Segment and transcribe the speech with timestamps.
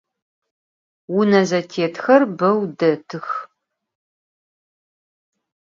[1.11, 3.27] Vune zetêtxer beu detıx.